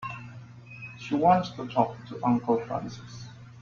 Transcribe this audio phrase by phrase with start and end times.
[0.97, 3.27] She wants to talk to Uncle Francis.